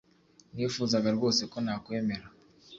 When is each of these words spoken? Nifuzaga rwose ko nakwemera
Nifuzaga 0.53 1.09
rwose 1.17 1.41
ko 1.51 1.57
nakwemera 1.65 2.27